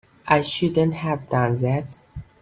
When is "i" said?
0.27-0.41